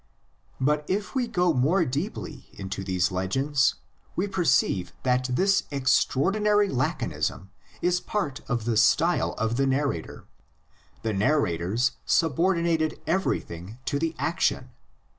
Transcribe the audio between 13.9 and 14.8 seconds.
the action.